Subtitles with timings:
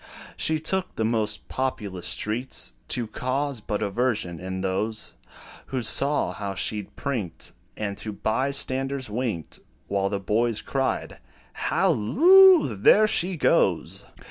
[0.35, 5.13] She took the most populous streets, To cause but aversion in those,
[5.67, 11.19] Who saw how she 'd prinked, And to bystanders winked, While the boys cried,
[11.53, 12.75] "Halloo!
[12.75, 14.07] there she goes!"